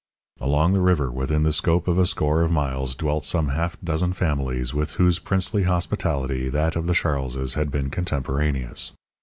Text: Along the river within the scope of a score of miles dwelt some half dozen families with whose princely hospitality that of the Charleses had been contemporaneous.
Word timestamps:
Along 0.39 0.73
the 0.73 0.79
river 0.79 1.11
within 1.11 1.43
the 1.43 1.53
scope 1.53 1.87
of 1.87 1.99
a 1.99 2.07
score 2.07 2.41
of 2.41 2.51
miles 2.51 2.95
dwelt 2.95 3.23
some 3.23 3.49
half 3.49 3.79
dozen 3.83 4.13
families 4.13 4.73
with 4.73 4.93
whose 4.93 5.19
princely 5.19 5.61
hospitality 5.61 6.49
that 6.49 6.75
of 6.75 6.87
the 6.87 6.95
Charleses 6.95 7.53
had 7.53 7.69
been 7.69 7.91
contemporaneous. 7.91 8.93